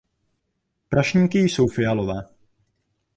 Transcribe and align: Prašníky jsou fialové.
Prašníky 0.89 1.39
jsou 1.39 1.67
fialové. 1.67 2.25